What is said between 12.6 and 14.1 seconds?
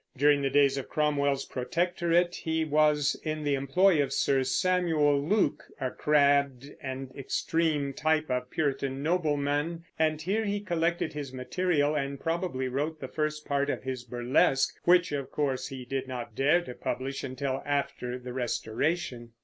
wrote the first part of his